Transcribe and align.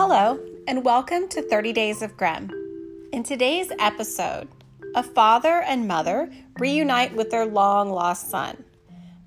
Hello, 0.00 0.38
and 0.68 0.84
welcome 0.84 1.26
to 1.26 1.42
30 1.42 1.72
Days 1.72 2.02
of 2.02 2.16
Grimm. 2.16 2.52
In 3.12 3.24
today's 3.24 3.72
episode, 3.80 4.46
a 4.94 5.02
father 5.02 5.60
and 5.62 5.88
mother 5.88 6.30
reunite 6.60 7.16
with 7.16 7.30
their 7.30 7.44
long 7.44 7.90
lost 7.90 8.30
son. 8.30 8.62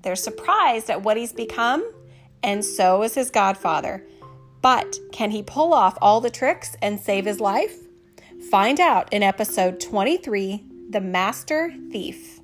They're 0.00 0.16
surprised 0.16 0.88
at 0.88 1.02
what 1.02 1.18
he's 1.18 1.34
become, 1.34 1.86
and 2.42 2.64
so 2.64 3.02
is 3.02 3.14
his 3.14 3.30
godfather. 3.30 4.02
But 4.62 4.96
can 5.12 5.30
he 5.30 5.42
pull 5.42 5.74
off 5.74 5.98
all 6.00 6.22
the 6.22 6.30
tricks 6.30 6.74
and 6.80 6.98
save 6.98 7.26
his 7.26 7.38
life? 7.38 7.76
Find 8.50 8.80
out 8.80 9.12
in 9.12 9.22
episode 9.22 9.78
23 9.78 10.64
The 10.88 11.02
Master 11.02 11.70
Thief. 11.90 12.40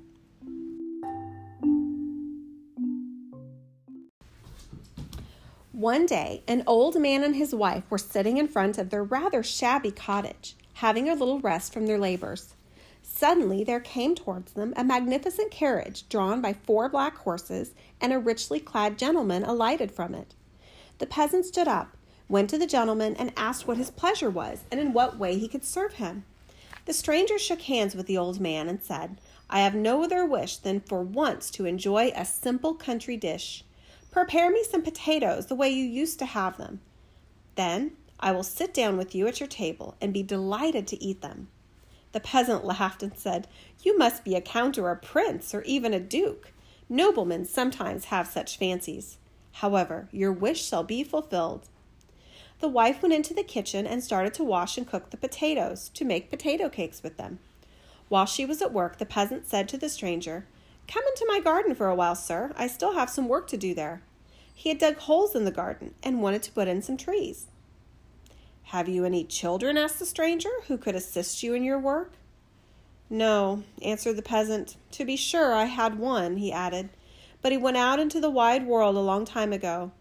One 5.79 6.05
day, 6.05 6.43
an 6.45 6.63
old 6.67 6.99
man 6.99 7.23
and 7.23 7.37
his 7.37 7.55
wife 7.55 7.83
were 7.89 7.97
sitting 7.97 8.35
in 8.35 8.49
front 8.49 8.77
of 8.77 8.89
their 8.89 9.01
rather 9.01 9.41
shabby 9.41 9.91
cottage, 9.91 10.57
having 10.73 11.07
a 11.07 11.15
little 11.15 11.39
rest 11.39 11.71
from 11.71 11.87
their 11.87 11.97
labors. 11.97 12.53
Suddenly, 13.01 13.63
there 13.63 13.79
came 13.79 14.13
towards 14.13 14.51
them 14.51 14.73
a 14.75 14.83
magnificent 14.83 15.51
carriage 15.51 16.03
drawn 16.09 16.41
by 16.41 16.51
four 16.51 16.89
black 16.89 17.19
horses, 17.19 17.71
and 18.01 18.11
a 18.11 18.19
richly 18.19 18.59
clad 18.59 18.97
gentleman 18.97 19.45
alighted 19.45 19.89
from 19.89 20.13
it. 20.13 20.35
The 20.97 21.05
peasant 21.05 21.45
stood 21.45 21.69
up, 21.69 21.95
went 22.27 22.49
to 22.49 22.57
the 22.57 22.67
gentleman, 22.67 23.15
and 23.15 23.31
asked 23.37 23.65
what 23.65 23.77
his 23.77 23.89
pleasure 23.89 24.29
was, 24.29 24.65
and 24.69 24.81
in 24.81 24.91
what 24.91 25.17
way 25.17 25.37
he 25.37 25.47
could 25.47 25.63
serve 25.63 25.93
him. 25.93 26.25
The 26.87 26.93
stranger 26.93 27.39
shook 27.39 27.61
hands 27.61 27.95
with 27.95 28.05
the 28.05 28.17
old 28.17 28.41
man 28.41 28.67
and 28.67 28.83
said, 28.83 29.21
I 29.49 29.61
have 29.61 29.75
no 29.75 30.03
other 30.03 30.25
wish 30.25 30.57
than 30.57 30.81
for 30.81 31.01
once 31.01 31.49
to 31.51 31.65
enjoy 31.65 32.11
a 32.17 32.25
simple 32.25 32.73
country 32.73 33.15
dish. 33.15 33.63
Prepare 34.11 34.49
me 34.49 34.63
some 34.63 34.81
potatoes 34.81 35.45
the 35.45 35.55
way 35.55 35.69
you 35.69 35.85
used 35.85 36.19
to 36.19 36.25
have 36.25 36.57
them. 36.57 36.81
Then 37.55 37.91
I 38.19 38.31
will 38.31 38.43
sit 38.43 38.73
down 38.73 38.97
with 38.97 39.13
you 39.13 39.27
at 39.27 39.39
your 39.39 39.47
table 39.47 39.95
and 40.01 40.13
be 40.13 40.23
delighted 40.23 40.87
to 40.87 41.03
eat 41.03 41.21
them. 41.21 41.47
The 42.11 42.19
peasant 42.19 42.65
laughed 42.65 43.03
and 43.03 43.15
said, 43.15 43.47
You 43.83 43.97
must 43.97 44.23
be 44.23 44.35
a 44.35 44.41
count 44.41 44.77
or 44.77 44.89
a 44.89 44.95
prince 44.95 45.53
or 45.53 45.61
even 45.63 45.93
a 45.93 45.99
duke. 45.99 46.51
Noblemen 46.89 47.45
sometimes 47.45 48.05
have 48.05 48.27
such 48.27 48.57
fancies. 48.57 49.17
However, 49.53 50.07
your 50.11 50.31
wish 50.31 50.65
shall 50.65 50.83
be 50.83 51.03
fulfilled. 51.03 51.67
The 52.61 52.67
wife 52.67 53.01
went 53.01 53.13
into 53.13 53.33
the 53.33 53.43
kitchen 53.43 53.85
and 53.85 54.03
started 54.03 54.33
to 54.35 54.43
wash 54.43 54.77
and 54.77 54.87
cook 54.87 55.11
the 55.11 55.17
potatoes 55.17 55.89
to 55.93 56.03
make 56.03 56.31
potato 56.31 56.67
cakes 56.67 57.03
with 57.03 57.17
them. 57.17 57.39
While 58.09 58.25
she 58.25 58.45
was 58.45 58.61
at 58.61 58.73
work, 58.73 58.97
the 58.97 59.05
peasant 59.05 59.47
said 59.47 59.69
to 59.69 59.77
the 59.77 59.87
stranger, 59.87 60.45
Come 60.87 61.03
into 61.07 61.25
my 61.27 61.39
garden 61.39 61.75
for 61.75 61.87
a 61.87 61.95
while, 61.95 62.15
sir. 62.15 62.51
I 62.57 62.65
still 62.65 62.95
have 62.95 63.09
some 63.09 63.27
work 63.27 63.47
to 63.49 63.57
do 63.57 63.75
there. 63.75 64.01
He 64.59 64.67
had 64.67 64.77
dug 64.77 64.97
holes 64.97 65.35
in 65.35 65.45
the 65.45 65.51
garden 65.51 65.95
and 66.03 66.21
wanted 66.21 66.43
to 66.43 66.51
put 66.51 66.67
in 66.67 66.81
some 66.81 66.97
trees. 66.97 67.47
Have 68.63 68.89
you 68.89 69.05
any 69.05 69.23
children? 69.23 69.77
asked 69.77 69.99
the 69.99 70.05
stranger, 70.05 70.49
who 70.67 70.77
could 70.77 70.95
assist 70.95 71.41
you 71.41 71.53
in 71.53 71.63
your 71.63 71.79
work. 71.79 72.11
No, 73.09 73.63
answered 73.81 74.17
the 74.17 74.21
peasant. 74.21 74.75
To 74.91 75.05
be 75.05 75.15
sure, 75.15 75.53
I 75.53 75.63
had 75.63 75.97
one, 75.97 76.35
he 76.35 76.51
added, 76.51 76.89
but 77.41 77.53
he 77.53 77.57
went 77.57 77.77
out 77.77 78.01
into 78.01 78.19
the 78.19 78.29
wide 78.29 78.67
world 78.67 78.97
a 78.97 78.99
long 78.99 79.23
time 79.23 79.53
ago. 79.53 79.93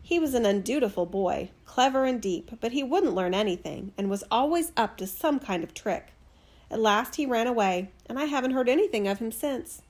He 0.00 0.20
was 0.20 0.34
an 0.34 0.46
undutiful 0.46 1.06
boy, 1.06 1.50
clever 1.64 2.04
and 2.04 2.22
deep, 2.22 2.52
but 2.60 2.70
he 2.70 2.84
wouldn't 2.84 3.16
learn 3.16 3.34
anything, 3.34 3.92
and 3.98 4.08
was 4.08 4.22
always 4.30 4.70
up 4.76 4.96
to 4.98 5.08
some 5.08 5.40
kind 5.40 5.64
of 5.64 5.74
trick. 5.74 6.12
At 6.70 6.78
last 6.78 7.16
he 7.16 7.26
ran 7.26 7.48
away, 7.48 7.90
and 8.08 8.20
I 8.20 8.26
haven't 8.26 8.52
heard 8.52 8.68
anything 8.68 9.08
of 9.08 9.18
him 9.18 9.32
since. 9.32 9.82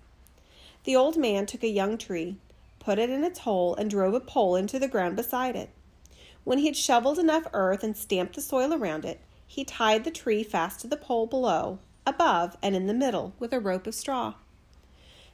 The 0.84 0.96
old 0.96 1.18
man 1.18 1.44
took 1.44 1.62
a 1.62 1.68
young 1.68 1.98
tree, 1.98 2.38
put 2.86 3.00
it 3.00 3.10
in 3.10 3.24
its 3.24 3.40
hole, 3.40 3.74
and 3.74 3.90
drove 3.90 4.14
a 4.14 4.20
pole 4.20 4.54
into 4.54 4.78
the 4.78 4.86
ground 4.86 5.16
beside 5.16 5.56
it. 5.56 5.70
When 6.44 6.58
he 6.58 6.66
had 6.66 6.76
shoveled 6.76 7.18
enough 7.18 7.48
earth 7.52 7.82
and 7.82 7.96
stamped 7.96 8.36
the 8.36 8.40
soil 8.40 8.72
around 8.72 9.04
it, 9.04 9.20
he 9.44 9.64
tied 9.64 10.04
the 10.04 10.12
tree 10.12 10.44
fast 10.44 10.78
to 10.82 10.86
the 10.86 10.96
pole 10.96 11.26
below, 11.26 11.80
above, 12.06 12.56
and 12.62 12.76
in 12.76 12.86
the 12.86 12.94
middle 12.94 13.34
with 13.40 13.52
a 13.52 13.58
rope 13.58 13.88
of 13.88 13.94
straw. 13.96 14.34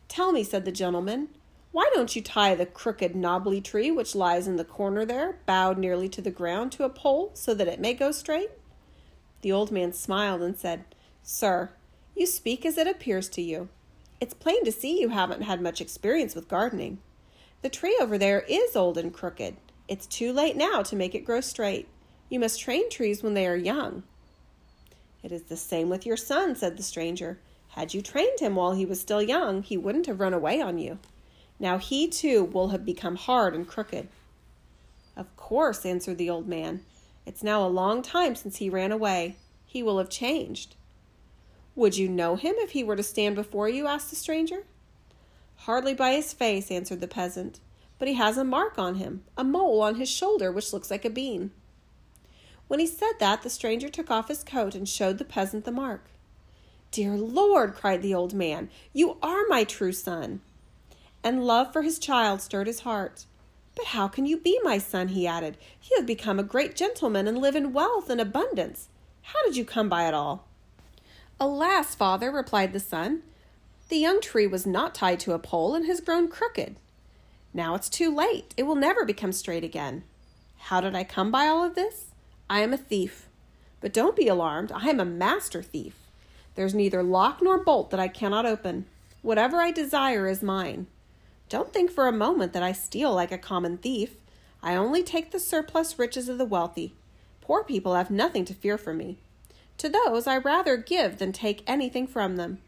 Tell 0.09 0.33
me, 0.33 0.43
said 0.43 0.65
the 0.65 0.73
gentleman, 0.73 1.29
why 1.73 1.91
don't 1.93 2.17
you 2.17 2.23
tie 2.23 2.55
the 2.55 2.65
crooked, 2.65 3.15
knobbly 3.15 3.61
tree 3.61 3.91
which 3.91 4.15
lies 4.15 4.49
in 4.49 4.57
the 4.57 4.65
corner 4.65 5.05
there, 5.05 5.37
bowed 5.45 5.77
nearly 5.77 6.09
to 6.09 6.23
the 6.23 6.31
ground, 6.31 6.73
to 6.73 6.85
a 6.85 6.89
pole 6.89 7.33
so 7.35 7.53
that 7.53 7.69
it 7.69 7.81
may 7.81 7.93
go 7.93 8.13
straight? 8.13 8.53
The 9.43 9.53
old 9.53 9.71
man 9.71 9.93
smiled 9.93 10.41
and 10.41 10.59
said, 10.59 10.87
Sir, 11.23 11.69
you 12.17 12.25
speak 12.25 12.65
as 12.65 12.79
it 12.79 12.87
appears 12.87 13.29
to 13.29 13.43
you. 13.43 13.69
It's 14.23 14.33
plain 14.33 14.65
to 14.65 14.73
see 14.73 14.99
you 14.99 15.11
haven't 15.11 15.43
had 15.43 15.61
much 15.61 15.83
experience 15.83 16.35
with 16.35 16.49
gardening. 16.49 16.97
The 17.63 17.71
tree 17.71 17.97
over 18.01 18.19
there 18.19 18.41
is 18.49 18.75
old 18.75 18.99
and 18.99 19.15
crooked. 19.15 19.57
It's 19.87 20.07
too 20.07 20.33
late 20.33 20.57
now 20.57 20.83
to 20.83 20.97
make 20.97 21.15
it 21.15 21.25
grow 21.25 21.41
straight. 21.41 21.89
You 22.29 22.41
must 22.41 22.61
train 22.61 22.91
trees 22.91 23.23
when 23.23 23.35
they 23.35 23.47
are 23.47 23.57
young. 23.57 24.03
It 25.23 25.31
is 25.31 25.45
the 25.45 25.57
same 25.57 25.89
with 25.89 26.05
your 26.05 26.17
son, 26.17 26.57
said 26.57 26.77
the 26.77 26.83
stranger. 26.83 27.39
Had 27.69 27.95
you 27.95 28.03
trained 28.03 28.41
him 28.41 28.57
while 28.57 28.73
he 28.73 28.85
was 28.85 29.01
still 29.01 29.23
young, 29.23 29.63
he 29.63 29.77
wouldn't 29.77 30.07
have 30.07 30.19
run 30.19 30.35
away 30.35 30.61
on 30.61 30.79
you. 30.79 30.99
Now 31.61 31.79
he 31.79 32.09
too 32.09 32.43
will 32.43 32.69
have 32.69 32.85
become 32.85 33.15
hard 33.15 33.55
and 33.55 33.67
crooked. 33.67 34.09
Of 35.17 35.35
course, 35.37 35.87
answered 35.87 36.19
the 36.19 36.31
old 36.31 36.49
man. 36.49 36.85
It's 37.25 37.45
now 37.45 37.65
a 37.65 37.69
long 37.69 38.03
time 38.03 38.35
since 38.35 38.57
he 38.57 38.69
ran 38.69 38.91
away. 38.91 39.37
He 39.65 39.85
will 39.85 39.99
have 39.99 40.11
changed. 40.11 40.75
Would 41.77 41.97
you 41.97 42.09
know 42.09 42.35
him 42.35 42.57
if 42.59 42.73
he 42.73 42.83
were 42.83 42.97
to 42.97 43.03
stand 43.03 43.37
before 43.37 43.69
you? 43.69 43.87
asked 43.87 44.11
the 44.11 44.17
stranger. 44.17 44.65
Hardly 45.67 45.95
by 45.95 46.11
his 46.11 46.33
face, 46.33 46.73
answered 46.73 47.01
the 47.01 47.07
peasant, 47.07 47.61
but 48.01 48.09
he 48.09 48.15
has 48.15 48.37
a 48.37 48.43
mark 48.43 48.79
on 48.79 48.97
him, 48.97 49.23
a 49.37 49.45
mole 49.45 49.81
on 49.81 49.95
his 49.95 50.11
shoulder 50.11 50.51
which 50.51 50.73
looks 50.73 50.91
like 50.91 51.05
a 51.05 51.11
bean. 51.11 51.53
When 52.67 52.81
he 52.81 52.87
said 52.87 53.13
that, 53.21 53.43
the 53.43 53.51
stranger 53.51 53.89
took 53.89 54.11
off 54.11 54.27
his 54.27 54.43
coat 54.43 54.75
and 54.75 54.89
showed 54.89 55.19
the 55.19 55.25
peasant 55.25 55.65
the 55.65 55.71
mark. 55.71 56.07
Dear 56.91 57.17
Lord, 57.17 57.77
cried 57.77 58.03
the 58.03 58.13
old 58.13 58.35
man, 58.35 58.71
you 58.93 59.19
are 59.23 59.45
my 59.49 59.63
true 59.63 59.93
son. 59.93 60.41
And 61.23 61.47
love 61.47 61.73
for 61.73 61.83
his 61.83 62.01
child 62.01 62.41
stirred 62.41 62.67
his 62.67 62.81
heart. 62.81 63.27
But 63.77 63.87
how 63.87 64.09
can 64.09 64.27
you 64.27 64.37
be 64.37 64.59
my 64.65 64.79
son? 64.79 65.09
he 65.09 65.29
added. 65.29 65.57
You 65.85 65.97
have 65.99 66.07
become 66.07 66.41
a 66.41 66.45
great 66.45 66.75
gentleman 66.75 67.29
and 67.29 67.39
live 67.39 67.55
in 67.55 67.73
wealth 67.73 68.11
and 68.11 68.21
abundance. 68.21 68.89
How 69.23 69.41
did 69.45 69.57
you 69.57 69.65
come 69.65 69.89
by 69.89 70.09
it 70.09 70.15
all? 70.15 70.49
Alas, 71.39 71.95
father, 71.95 72.33
replied 72.33 72.73
the 72.73 72.81
son, 72.81 73.23
the 73.93 73.99
young 73.99 74.23
tree 74.23 74.47
was 74.47 74.65
not 74.65 74.95
tied 74.95 75.21
to 75.21 75.35
a 75.35 75.39
pole 75.39 75.75
and 75.75 75.85
has 75.85 76.01
grown 76.01 76.27
crooked. 76.27 76.77
Now 77.53 77.75
it's 77.75 77.91
too 77.91 78.11
late. 78.11 78.55
It 78.57 78.63
will 78.63 78.75
never 78.75 79.05
become 79.05 79.33
straight 79.33 79.65
again. 79.65 80.05
How 80.57 80.81
did 80.81 80.95
I 80.95 81.05
come 81.05 81.31
by 81.31 81.47
all 81.47 81.63
of 81.63 81.75
this? 81.75 82.07
I 82.49 82.61
am 82.61 82.73
a 82.73 82.79
thief. 82.79 83.29
But 83.83 83.93
don't 83.93 84.17
be 84.17 84.29
alarmed. 84.29 84.73
I 84.73 84.89
am 84.89 84.99
a 84.99 85.05
master 85.05 85.63
thief. 85.63 85.95
There's 86.55 86.75
neither 86.75 87.03
lock 87.03 87.43
nor 87.43 87.63
bolt 87.63 87.91
that 87.91 88.01
I 88.01 88.09
cannot 88.09 88.47
open. 88.47 88.87
Whatever 89.21 89.59
I 89.59 89.71
desire 89.71 90.27
is 90.27 90.43
mine. 90.43 90.87
Don't 91.51 91.71
think 91.71 91.91
for 91.91 92.09
a 92.09 92.13
moment 92.13 92.55
that 92.55 92.63
I 92.63 92.73
steal 92.73 93.13
like 93.13 93.31
a 93.31 93.37
common 93.37 93.77
thief. 93.77 94.15
I 94.63 94.75
only 94.75 95.03
take 95.03 95.33
the 95.33 95.39
surplus 95.39 95.99
riches 95.99 96.31
of 96.31 96.39
the 96.39 96.47
wealthy. 96.47 96.95
Poor 97.43 97.63
people 97.63 97.95
have 97.95 98.11
nothing 98.11 98.47
to 98.47 98.55
fear 98.55 98.79
from 98.79 98.97
me. 98.97 99.19
To 99.77 99.91
those 99.91 100.27
I 100.27 100.39
rather 100.39 100.79
give 100.79 101.19
than 101.19 101.33
take 101.33 101.63
anything 101.67 102.07
from 102.07 102.37
them. 102.37 102.63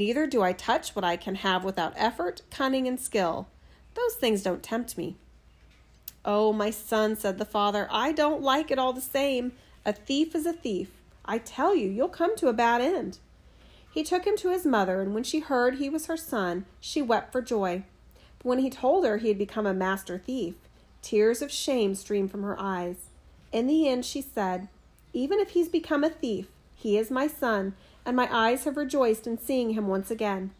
Neither 0.00 0.26
do 0.26 0.40
I 0.40 0.54
touch 0.54 0.96
what 0.96 1.04
I 1.04 1.18
can 1.18 1.34
have 1.34 1.62
without 1.62 1.92
effort, 1.94 2.40
cunning, 2.50 2.88
and 2.88 2.98
skill. 2.98 3.48
Those 3.92 4.14
things 4.14 4.42
don't 4.42 4.62
tempt 4.62 4.96
me. 4.96 5.18
Oh, 6.24 6.54
my 6.54 6.70
son, 6.70 7.16
said 7.16 7.36
the 7.36 7.44
father, 7.44 7.86
I 7.90 8.12
don't 8.12 8.40
like 8.40 8.70
it 8.70 8.78
all 8.78 8.94
the 8.94 9.02
same. 9.02 9.52
A 9.84 9.92
thief 9.92 10.34
is 10.34 10.46
a 10.46 10.54
thief. 10.54 10.88
I 11.26 11.36
tell 11.36 11.76
you, 11.76 11.86
you'll 11.86 12.08
come 12.08 12.34
to 12.36 12.48
a 12.48 12.54
bad 12.54 12.80
end. 12.80 13.18
He 13.92 14.02
took 14.02 14.26
him 14.26 14.38
to 14.38 14.50
his 14.50 14.64
mother, 14.64 15.02
and 15.02 15.12
when 15.12 15.22
she 15.22 15.40
heard 15.40 15.74
he 15.74 15.90
was 15.90 16.06
her 16.06 16.16
son, 16.16 16.64
she 16.80 17.02
wept 17.02 17.30
for 17.30 17.42
joy. 17.42 17.82
But 18.38 18.46
when 18.46 18.60
he 18.60 18.70
told 18.70 19.04
her 19.04 19.18
he 19.18 19.28
had 19.28 19.36
become 19.36 19.66
a 19.66 19.74
master 19.74 20.16
thief, 20.16 20.54
tears 21.02 21.42
of 21.42 21.52
shame 21.52 21.94
streamed 21.94 22.30
from 22.30 22.42
her 22.42 22.58
eyes. 22.58 23.10
In 23.52 23.66
the 23.66 23.86
end, 23.86 24.06
she 24.06 24.22
said, 24.22 24.68
Even 25.12 25.38
if 25.38 25.50
he's 25.50 25.68
become 25.68 26.02
a 26.02 26.08
thief, 26.08 26.46
he 26.74 26.96
is 26.96 27.10
my 27.10 27.26
son, 27.26 27.74
and 28.10 28.16
my 28.16 28.28
eyes 28.36 28.64
have 28.64 28.76
rejoiced 28.76 29.28
in 29.28 29.38
seeing 29.38 29.70
him 29.70 29.86
once 29.86 30.10
again. 30.10 30.50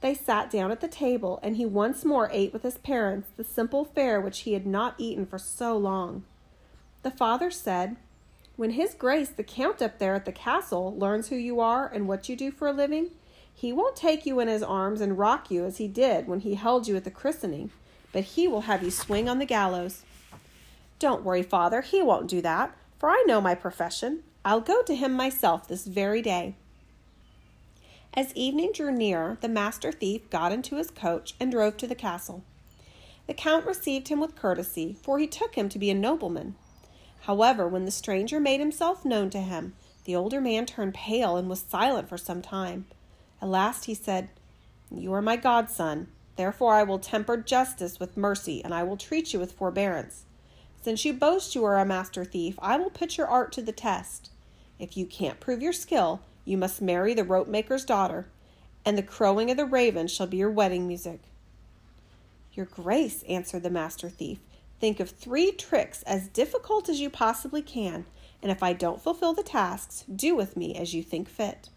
They 0.00 0.12
sat 0.12 0.50
down 0.50 0.72
at 0.72 0.80
the 0.80 0.88
table, 0.88 1.38
and 1.40 1.56
he 1.56 1.64
once 1.64 2.04
more 2.04 2.28
ate 2.32 2.52
with 2.52 2.64
his 2.64 2.78
parents 2.78 3.28
the 3.36 3.44
simple 3.44 3.84
fare 3.84 4.20
which 4.20 4.40
he 4.40 4.54
had 4.54 4.66
not 4.66 4.96
eaten 4.98 5.24
for 5.24 5.38
so 5.38 5.76
long. 5.76 6.24
The 7.04 7.12
father 7.12 7.52
said, 7.52 7.94
When 8.56 8.72
his 8.72 8.94
grace 8.94 9.28
the 9.28 9.44
count 9.44 9.80
up 9.80 10.00
there 10.00 10.16
at 10.16 10.24
the 10.24 10.32
castle 10.32 10.92
learns 10.98 11.28
who 11.28 11.36
you 11.36 11.60
are 11.60 11.86
and 11.86 12.08
what 12.08 12.28
you 12.28 12.34
do 12.34 12.50
for 12.50 12.66
a 12.66 12.72
living, 12.72 13.10
he 13.54 13.72
won't 13.72 13.94
take 13.94 14.26
you 14.26 14.40
in 14.40 14.48
his 14.48 14.64
arms 14.64 15.00
and 15.00 15.16
rock 15.16 15.52
you 15.52 15.64
as 15.64 15.76
he 15.76 15.86
did 15.86 16.26
when 16.26 16.40
he 16.40 16.56
held 16.56 16.88
you 16.88 16.96
at 16.96 17.04
the 17.04 17.10
christening, 17.12 17.70
but 18.12 18.24
he 18.24 18.48
will 18.48 18.62
have 18.62 18.82
you 18.82 18.90
swing 18.90 19.28
on 19.28 19.38
the 19.38 19.46
gallows. 19.46 20.02
Don't 20.98 21.22
worry, 21.22 21.44
father, 21.44 21.82
he 21.82 22.02
won't 22.02 22.26
do 22.26 22.42
that, 22.42 22.76
for 22.98 23.10
I 23.10 23.22
know 23.28 23.40
my 23.40 23.54
profession. 23.54 24.24
I'll 24.48 24.62
go 24.62 24.80
to 24.80 24.94
him 24.94 25.12
myself 25.12 25.68
this 25.68 25.86
very 25.86 26.22
day. 26.22 26.54
As 28.14 28.34
evening 28.34 28.72
drew 28.72 28.90
near, 28.90 29.36
the 29.42 29.46
master 29.46 29.92
thief 29.92 30.30
got 30.30 30.52
into 30.52 30.76
his 30.76 30.90
coach 30.90 31.34
and 31.38 31.52
drove 31.52 31.76
to 31.76 31.86
the 31.86 31.94
castle. 31.94 32.42
The 33.26 33.34
count 33.34 33.66
received 33.66 34.08
him 34.08 34.20
with 34.20 34.36
courtesy, 34.36 34.96
for 35.02 35.18
he 35.18 35.26
took 35.26 35.54
him 35.54 35.68
to 35.68 35.78
be 35.78 35.90
a 35.90 35.94
nobleman. 35.94 36.54
However, 37.24 37.68
when 37.68 37.84
the 37.84 37.90
stranger 37.90 38.40
made 38.40 38.58
himself 38.58 39.04
known 39.04 39.28
to 39.30 39.42
him, 39.42 39.74
the 40.04 40.16
older 40.16 40.40
man 40.40 40.64
turned 40.64 40.94
pale 40.94 41.36
and 41.36 41.50
was 41.50 41.60
silent 41.60 42.08
for 42.08 42.16
some 42.16 42.40
time. 42.40 42.86
At 43.42 43.50
last 43.50 43.84
he 43.84 43.92
said, 43.92 44.30
You 44.90 45.12
are 45.12 45.20
my 45.20 45.36
godson. 45.36 46.08
Therefore 46.36 46.72
I 46.72 46.84
will 46.84 46.98
temper 46.98 47.36
justice 47.36 48.00
with 48.00 48.16
mercy, 48.16 48.64
and 48.64 48.72
I 48.72 48.82
will 48.82 48.96
treat 48.96 49.34
you 49.34 49.40
with 49.40 49.52
forbearance. 49.52 50.24
Since 50.80 51.04
you 51.04 51.12
boast 51.12 51.54
you 51.54 51.66
are 51.66 51.76
a 51.76 51.84
master 51.84 52.24
thief, 52.24 52.58
I 52.62 52.78
will 52.78 52.88
put 52.88 53.18
your 53.18 53.26
art 53.26 53.52
to 53.52 53.60
the 53.60 53.72
test. 53.72 54.30
If 54.78 54.96
you 54.96 55.06
can't 55.06 55.40
prove 55.40 55.62
your 55.62 55.72
skill, 55.72 56.20
you 56.44 56.56
must 56.56 56.80
marry 56.80 57.14
the 57.14 57.24
rope 57.24 57.48
maker's 57.48 57.84
daughter, 57.84 58.26
and 58.84 58.96
the 58.96 59.02
crowing 59.02 59.50
of 59.50 59.56
the 59.56 59.66
raven 59.66 60.06
shall 60.06 60.26
be 60.26 60.36
your 60.36 60.50
wedding 60.50 60.86
music. 60.86 61.20
Your 62.52 62.66
grace, 62.66 63.22
answered 63.28 63.62
the 63.62 63.70
master 63.70 64.08
thief, 64.08 64.38
think 64.80 65.00
of 65.00 65.10
three 65.10 65.52
tricks 65.52 66.02
as 66.04 66.28
difficult 66.28 66.88
as 66.88 67.00
you 67.00 67.10
possibly 67.10 67.62
can, 67.62 68.06
and 68.42 68.50
if 68.52 68.62
I 68.62 68.72
don't 68.72 69.02
fulfill 69.02 69.34
the 69.34 69.42
tasks, 69.42 70.04
do 70.14 70.34
with 70.34 70.56
me 70.56 70.74
as 70.76 70.94
you 70.94 71.02
think 71.02 71.28
fit. 71.28 71.68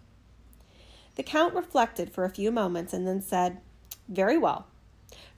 The 1.15 1.23
count 1.23 1.53
reflected 1.53 2.11
for 2.11 2.23
a 2.23 2.29
few 2.29 2.51
moments 2.51 2.93
and 2.93 3.07
then 3.07 3.21
said, 3.21 3.59
Very 4.07 4.37
well. 4.37 4.67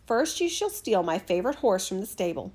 First, 0.06 0.42
you 0.42 0.50
shall 0.50 0.70
steal 0.70 1.02
my 1.02 1.18
favorite 1.18 1.56
horse 1.56 1.88
from 1.88 2.00
the 2.00 2.06
stable. 2.06 2.52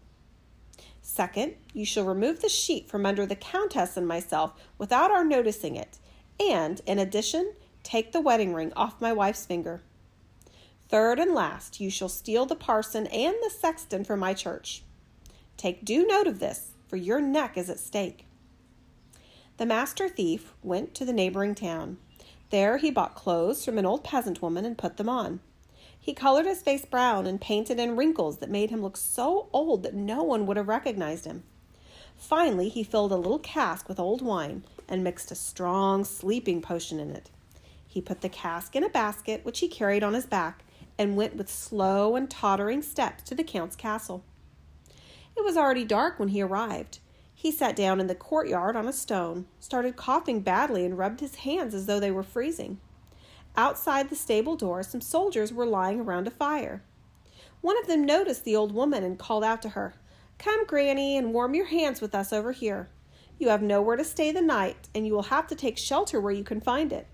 Second, 1.10 1.54
you 1.72 1.86
shall 1.86 2.04
remove 2.04 2.42
the 2.42 2.50
sheet 2.50 2.86
from 2.86 3.06
under 3.06 3.24
the 3.24 3.34
countess 3.34 3.96
and 3.96 4.06
myself 4.06 4.52
without 4.76 5.10
our 5.10 5.24
noticing 5.24 5.74
it, 5.74 5.98
and, 6.38 6.82
in 6.84 6.98
addition, 6.98 7.54
take 7.82 8.12
the 8.12 8.20
wedding 8.20 8.52
ring 8.52 8.74
off 8.76 9.00
my 9.00 9.10
wife's 9.10 9.46
finger. 9.46 9.80
Third 10.90 11.18
and 11.18 11.34
last, 11.34 11.80
you 11.80 11.88
shall 11.88 12.10
steal 12.10 12.44
the 12.44 12.54
parson 12.54 13.06
and 13.06 13.34
the 13.42 13.48
sexton 13.48 14.04
from 14.04 14.20
my 14.20 14.34
church. 14.34 14.82
Take 15.56 15.82
due 15.82 16.06
note 16.06 16.26
of 16.26 16.40
this, 16.40 16.72
for 16.86 16.96
your 16.96 17.22
neck 17.22 17.56
is 17.56 17.70
at 17.70 17.80
stake. 17.80 18.26
The 19.56 19.66
master 19.66 20.10
thief 20.10 20.52
went 20.62 20.94
to 20.96 21.06
the 21.06 21.14
neighboring 21.14 21.54
town. 21.54 21.96
There 22.50 22.76
he 22.76 22.90
bought 22.90 23.14
clothes 23.14 23.64
from 23.64 23.78
an 23.78 23.86
old 23.86 24.04
peasant 24.04 24.42
woman 24.42 24.66
and 24.66 24.76
put 24.76 24.98
them 24.98 25.08
on. 25.08 25.40
He 26.08 26.14
colored 26.14 26.46
his 26.46 26.62
face 26.62 26.86
brown 26.86 27.26
and 27.26 27.38
painted 27.38 27.78
in 27.78 27.94
wrinkles 27.94 28.38
that 28.38 28.48
made 28.48 28.70
him 28.70 28.80
look 28.80 28.96
so 28.96 29.50
old 29.52 29.82
that 29.82 29.92
no 29.92 30.22
one 30.22 30.46
would 30.46 30.56
have 30.56 30.66
recognized 30.66 31.26
him. 31.26 31.42
Finally, 32.16 32.70
he 32.70 32.82
filled 32.82 33.12
a 33.12 33.16
little 33.16 33.38
cask 33.38 33.86
with 33.90 34.00
old 34.00 34.22
wine 34.22 34.64
and 34.88 35.04
mixed 35.04 35.30
a 35.30 35.34
strong 35.34 36.04
sleeping 36.04 36.62
potion 36.62 36.98
in 36.98 37.10
it. 37.10 37.28
He 37.86 38.00
put 38.00 38.22
the 38.22 38.30
cask 38.30 38.74
in 38.74 38.84
a 38.84 38.88
basket 38.88 39.44
which 39.44 39.58
he 39.58 39.68
carried 39.68 40.02
on 40.02 40.14
his 40.14 40.24
back 40.24 40.64
and 40.96 41.14
went 41.14 41.36
with 41.36 41.50
slow 41.50 42.16
and 42.16 42.30
tottering 42.30 42.80
steps 42.80 43.22
to 43.24 43.34
the 43.34 43.44
count's 43.44 43.76
castle. 43.76 44.24
It 45.36 45.44
was 45.44 45.58
already 45.58 45.84
dark 45.84 46.18
when 46.18 46.28
he 46.28 46.40
arrived. 46.40 47.00
He 47.34 47.52
sat 47.52 47.76
down 47.76 48.00
in 48.00 48.06
the 48.06 48.14
courtyard 48.14 48.76
on 48.76 48.88
a 48.88 48.94
stone, 48.94 49.44
started 49.60 49.96
coughing 49.96 50.40
badly, 50.40 50.86
and 50.86 50.96
rubbed 50.96 51.20
his 51.20 51.34
hands 51.34 51.74
as 51.74 51.84
though 51.84 52.00
they 52.00 52.10
were 52.10 52.22
freezing. 52.22 52.80
Outside 53.58 54.08
the 54.08 54.14
stable 54.14 54.54
door, 54.54 54.84
some 54.84 55.00
soldiers 55.00 55.52
were 55.52 55.66
lying 55.66 55.98
around 55.98 56.28
a 56.28 56.30
fire. 56.30 56.80
One 57.60 57.76
of 57.76 57.88
them 57.88 58.04
noticed 58.06 58.44
the 58.44 58.54
old 58.54 58.70
woman 58.70 59.02
and 59.02 59.18
called 59.18 59.42
out 59.42 59.62
to 59.62 59.70
her, 59.70 59.94
Come, 60.38 60.64
Granny, 60.64 61.16
and 61.16 61.34
warm 61.34 61.56
your 61.56 61.66
hands 61.66 62.00
with 62.00 62.14
us 62.14 62.32
over 62.32 62.52
here. 62.52 62.88
You 63.36 63.48
have 63.48 63.60
nowhere 63.60 63.96
to 63.96 64.04
stay 64.04 64.30
the 64.30 64.40
night, 64.40 64.88
and 64.94 65.08
you 65.08 65.12
will 65.12 65.24
have 65.24 65.48
to 65.48 65.56
take 65.56 65.76
shelter 65.76 66.20
where 66.20 66.32
you 66.32 66.44
can 66.44 66.60
find 66.60 66.92
it. 66.92 67.08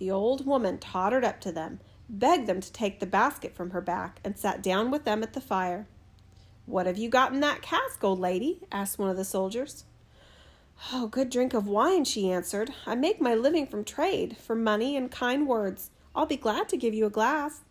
The 0.00 0.10
old 0.10 0.46
woman 0.46 0.78
tottered 0.78 1.24
up 1.24 1.40
to 1.42 1.52
them, 1.52 1.78
begged 2.08 2.48
them 2.48 2.60
to 2.60 2.72
take 2.72 2.98
the 2.98 3.06
basket 3.06 3.54
from 3.54 3.70
her 3.70 3.80
back, 3.80 4.18
and 4.24 4.36
sat 4.36 4.64
down 4.64 4.90
with 4.90 5.04
them 5.04 5.22
at 5.22 5.32
the 5.32 5.40
fire. 5.40 5.86
What 6.64 6.86
have 6.86 6.98
you 6.98 7.08
got 7.08 7.32
in 7.32 7.38
that 7.38 7.62
cask, 7.62 8.02
old 8.02 8.18
lady? 8.18 8.62
asked 8.72 8.98
one 8.98 9.10
of 9.10 9.16
the 9.16 9.24
soldiers. 9.24 9.84
Oh, 10.92 11.08
good 11.08 11.30
drink 11.30 11.54
of 11.54 11.66
wine, 11.66 12.04
she 12.04 12.30
answered. 12.30 12.70
I 12.86 12.94
make 12.94 13.20
my 13.20 13.34
living 13.34 13.66
from 13.66 13.84
trade, 13.84 14.36
for 14.36 14.54
money 14.54 14.96
and 14.96 15.10
kind 15.10 15.48
words. 15.48 15.90
I'll 16.14 16.26
be 16.26 16.36
glad 16.36 16.68
to 16.68 16.76
give 16.76 16.94
you 16.94 17.06
a 17.06 17.10
glass. 17.10 17.62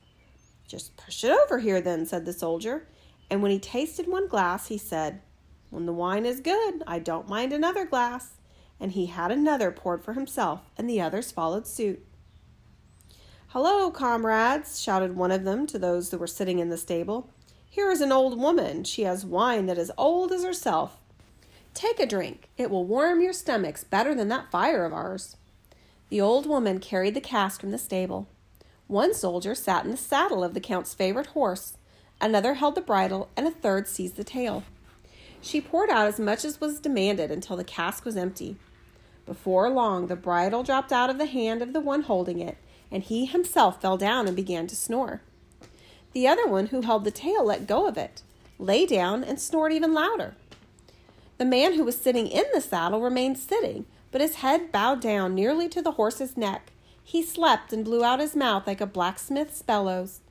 Just 0.68 0.98
push 0.98 1.24
it 1.24 1.32
over 1.32 1.60
here, 1.60 1.80
then, 1.82 2.06
said 2.06 2.26
the 2.26 2.34
soldier. 2.34 2.88
And 3.30 3.42
when 3.42 3.52
he 3.52 3.60
tasted 3.60 4.08
one 4.08 4.28
glass, 4.28 4.68
he 4.68 4.78
said, 4.78 5.22
When 5.70 5.86
the 5.86 5.94
wine 5.94 6.26
is 6.26 6.42
good, 6.42 6.84
I 6.86 7.00
don't 7.00 7.30
mind 7.30 7.54
another 7.54 7.86
glass. 7.86 8.34
And 8.80 8.92
he 8.92 9.06
had 9.06 9.32
another 9.32 9.72
poured 9.72 10.04
for 10.04 10.14
himself, 10.14 10.62
and 10.78 10.90
the 10.90 11.00
others 11.00 11.32
followed 11.32 11.68
suit. 11.68 12.06
Hello, 13.48 13.90
comrades, 13.90 14.82
shouted 14.82 15.16
one 15.16 15.32
of 15.32 15.46
them 15.46 15.66
to 15.68 15.80
those 15.80 16.12
who 16.12 16.18
were 16.18 16.28
sitting 16.28 16.60
in 16.60 16.70
the 16.70 16.78
stable. 16.78 17.30
Here 17.70 17.90
is 17.90 18.02
an 18.02 18.12
old 18.12 18.38
woman. 18.38 18.84
She 18.84 19.04
has 19.04 19.26
wine 19.26 19.68
that 19.68 19.78
is 19.78 19.92
old 19.98 20.32
as 20.32 20.44
herself. 20.44 20.98
Take 21.76 22.00
a 22.00 22.06
drink. 22.06 22.48
It 22.58 22.72
will 22.72 22.86
warm 22.86 23.22
your 23.22 23.34
stomachs 23.34 23.84
better 23.84 24.16
than 24.16 24.30
that 24.30 24.50
fire 24.50 24.86
of 24.86 24.94
ours. 24.94 25.36
The 26.08 26.22
old 26.22 26.46
woman 26.46 26.80
carried 26.80 27.16
the 27.16 27.22
cask 27.22 27.60
from 27.60 27.72
the 27.72 27.78
stable. 27.78 28.30
One 28.88 29.14
soldier 29.14 29.54
sat 29.54 29.84
in 29.84 29.92
the 29.92 29.98
saddle 29.98 30.42
of 30.42 30.54
the 30.54 30.62
count's 30.62 30.94
favorite 30.94 31.28
horse, 31.28 31.78
another 32.22 32.54
held 32.54 32.76
the 32.76 32.82
bridle, 32.82 33.30
and 33.36 33.46
a 33.46 33.52
third 33.52 33.90
seized 33.90 34.16
the 34.16 34.24
tail. 34.24 34.64
She 35.42 35.60
poured 35.60 35.90
out 35.90 36.08
as 36.08 36.18
much 36.18 36.46
as 36.46 36.62
was 36.62 36.80
demanded 36.80 37.30
until 37.30 37.58
the 37.58 37.66
cask 37.66 38.06
was 38.06 38.16
empty. 38.16 38.56
Before 39.26 39.70
long, 39.70 40.08
the 40.08 40.16
bridle 40.16 40.64
dropped 40.64 40.94
out 40.94 41.10
of 41.10 41.18
the 41.18 41.26
hand 41.26 41.62
of 41.62 41.74
the 41.74 41.82
one 41.82 42.04
holding 42.04 42.40
it, 42.40 42.58
and 42.90 43.04
he 43.04 43.26
himself 43.26 43.82
fell 43.82 43.98
down 43.98 44.28
and 44.28 44.36
began 44.36 44.66
to 44.68 44.78
snore. 44.78 45.22
The 46.14 46.26
other 46.26 46.48
one, 46.48 46.68
who 46.68 46.82
held 46.82 47.04
the 47.04 47.12
tail, 47.12 47.44
let 47.44 47.68
go 47.68 47.86
of 47.86 47.98
it, 47.98 48.22
lay 48.58 48.86
down, 48.86 49.26
and 49.26 49.42
snored 49.42 49.74
even 49.74 49.94
louder. 49.94 50.36
The 51.38 51.46
man 51.46 51.74
who 51.74 51.84
was 51.84 52.00
sitting 52.00 52.28
in 52.28 52.46
the 52.54 52.62
saddle 52.62 53.02
remained 53.02 53.38
sitting, 53.38 53.86
but 54.12 54.22
his 54.22 54.36
head 54.36 54.72
bowed 54.72 55.02
down 55.02 55.36
nearly 55.36 55.68
to 55.70 55.82
the 55.82 55.92
horse's 55.92 56.38
neck. 56.38 56.72
He 57.04 57.22
slept 57.22 57.74
and 57.74 57.84
blew 57.84 58.04
out 58.04 58.20
his 58.20 58.36
mouth 58.36 58.66
like 58.66 58.80
a 58.80 58.86
blacksmith's 58.86 59.62
bellows. 59.62 60.22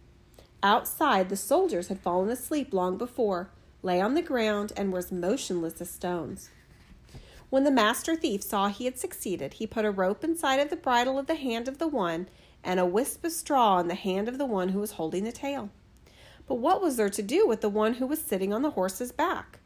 Outside, 0.63 1.29
the 1.29 1.37
soldiers 1.37 1.89
had 1.89 2.01
fallen 2.01 2.31
asleep 2.31 2.73
long 2.73 2.97
before, 2.97 3.51
lay 3.83 4.01
on 4.01 4.15
the 4.15 4.23
ground, 4.23 4.73
and 4.77 4.91
were 4.91 4.99
as 4.99 5.13
motionless 5.13 5.81
as 5.83 5.91
stones. 5.91 6.49
When 7.51 7.65
the 7.65 7.71
master 7.71 8.17
thief 8.17 8.43
saw 8.43 8.69
he 8.69 8.87
had 8.87 8.99
succeeded, 8.99 9.55
he 9.55 9.67
put 9.67 9.85
a 9.85 9.91
rope 9.91 10.25
inside 10.25 10.59
of 10.59 10.71
the 10.71 10.77
bridle 10.77 11.19
of 11.19 11.27
the 11.27 11.35
hand 11.35 11.69
of 11.69 11.79
the 11.79 11.87
one 11.87 12.29
and 12.65 12.81
a 12.81 12.87
wisp 12.87 13.25
of 13.25 13.33
straw 13.33 13.79
in 13.79 13.89
the 13.89 13.95
hand 13.95 14.27
of 14.27 14.39
the 14.39 14.47
one 14.47 14.71
who 14.71 14.81
was 14.81 14.93
holding 14.93 15.25
the 15.25 15.33
tail. 15.33 15.69
But 16.49 16.57
what 16.57 16.81
was 16.81 16.97
there 16.97 17.11
to 17.11 17.23
do 17.23 17.47
with 17.47 17.61
the 17.61 17.69
one 17.69 17.95
who 17.95 18.07
was 18.07 18.21
sitting 18.21 18.53
on 18.53 18.63
the 18.63 18.71
horse's 18.71 19.13
back? 19.13 19.61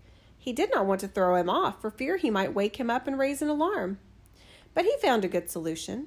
He 0.48 0.54
did 0.54 0.70
not 0.72 0.86
want 0.86 1.00
to 1.00 1.08
throw 1.08 1.34
him 1.34 1.50
off 1.50 1.78
for 1.78 1.90
fear 1.90 2.16
he 2.16 2.30
might 2.30 2.54
wake 2.54 2.76
him 2.76 2.88
up 2.88 3.06
and 3.06 3.18
raise 3.18 3.42
an 3.42 3.50
alarm. 3.50 3.98
But 4.72 4.86
he 4.86 4.96
found 4.96 5.22
a 5.22 5.28
good 5.28 5.50
solution. 5.50 6.06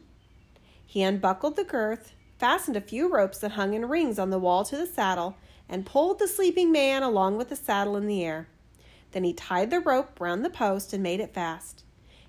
He 0.84 1.04
unbuckled 1.04 1.56
the 1.56 1.64
girth, 1.64 2.14
fastened 2.40 2.76
a 2.76 2.82
few 2.82 3.08
ropes 3.08 3.38
that 3.38 3.52
hung 3.52 3.76
in 3.76 3.86
rings 3.88 4.18
on 4.18 4.32
the 4.32 4.40
wall 4.40 4.66
to 4.66 4.76
the 4.76 4.88
saddle, 4.88 5.38
and 5.70 5.86
pulled 5.86 6.18
the 6.18 6.28
sleeping 6.28 6.72
man 6.72 7.04
along 7.04 7.38
with 7.38 7.50
the 7.50 7.56
saddle 7.56 7.96
in 7.96 8.08
the 8.08 8.24
air. 8.24 8.48
Then 9.12 9.26
he 9.26 9.32
tied 9.32 9.70
the 9.70 9.80
rope 9.80 10.20
round 10.20 10.44
the 10.44 10.50
post 10.50 10.92
and 10.92 11.04
made 11.04 11.20
it 11.20 11.36
fast. 11.36 11.84